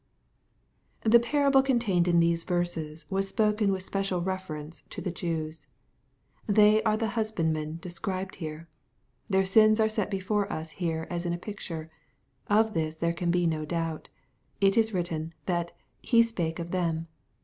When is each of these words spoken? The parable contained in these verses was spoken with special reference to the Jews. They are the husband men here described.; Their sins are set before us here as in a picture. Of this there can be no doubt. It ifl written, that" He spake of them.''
The 1.01 1.19
parable 1.19 1.61
contained 1.61 2.07
in 2.07 2.19
these 2.19 2.43
verses 2.43 3.05
was 3.11 3.27
spoken 3.27 3.71
with 3.71 3.83
special 3.83 4.19
reference 4.19 4.81
to 4.89 4.99
the 4.99 5.11
Jews. 5.11 5.67
They 6.47 6.81
are 6.81 6.97
the 6.97 7.09
husband 7.09 7.53
men 7.53 7.73
here 7.73 7.77
described.; 7.81 8.37
Their 9.29 9.45
sins 9.45 9.79
are 9.79 9.87
set 9.87 10.09
before 10.09 10.51
us 10.51 10.71
here 10.71 11.05
as 11.11 11.27
in 11.27 11.33
a 11.33 11.37
picture. 11.37 11.91
Of 12.47 12.73
this 12.73 12.95
there 12.95 13.13
can 13.13 13.29
be 13.29 13.45
no 13.45 13.63
doubt. 13.63 14.09
It 14.59 14.73
ifl 14.73 14.91
written, 14.91 15.33
that" 15.45 15.71
He 16.11 16.23
spake 16.23 16.57
of 16.57 16.71
them.'' 16.71 17.07